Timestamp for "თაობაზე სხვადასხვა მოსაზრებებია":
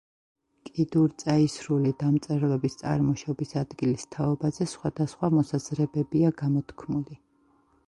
4.17-6.35